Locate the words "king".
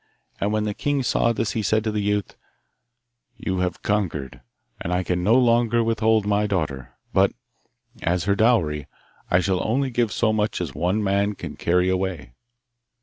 0.73-1.03